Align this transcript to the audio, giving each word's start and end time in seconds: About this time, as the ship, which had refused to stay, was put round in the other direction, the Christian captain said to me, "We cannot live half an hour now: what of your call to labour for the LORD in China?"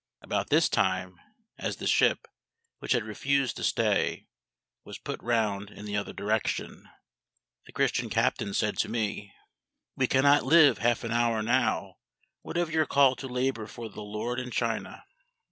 About 0.23 0.49
this 0.49 0.67
time, 0.67 1.19
as 1.59 1.75
the 1.75 1.85
ship, 1.85 2.27
which 2.79 2.93
had 2.93 3.03
refused 3.03 3.55
to 3.57 3.63
stay, 3.63 4.25
was 4.83 4.97
put 4.97 5.21
round 5.21 5.69
in 5.69 5.85
the 5.85 5.95
other 5.95 6.11
direction, 6.11 6.89
the 7.67 7.71
Christian 7.71 8.09
captain 8.09 8.55
said 8.55 8.79
to 8.79 8.89
me, 8.89 9.31
"We 9.95 10.07
cannot 10.07 10.41
live 10.43 10.79
half 10.79 11.03
an 11.03 11.11
hour 11.11 11.43
now: 11.43 11.99
what 12.41 12.57
of 12.57 12.71
your 12.71 12.87
call 12.87 13.15
to 13.17 13.27
labour 13.27 13.67
for 13.67 13.89
the 13.89 14.01
LORD 14.01 14.39
in 14.39 14.49
China?" 14.49 15.03